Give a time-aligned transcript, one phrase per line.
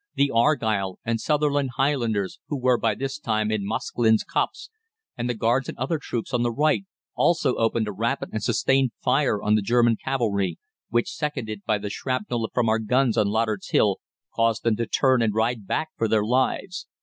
[0.15, 4.71] The Argyll and Sutherland Highlanders, who were by this time in Mosklyns Copse,
[5.15, 8.93] and the Guards and other troops on the right, also opened a rapid and sustained
[9.03, 10.57] fire on the German cavalry,
[10.89, 13.97] which seconded by the shrapnel from our guns on Loddard's Hill,
[14.33, 16.87] caused them to turn and ride back for their lives.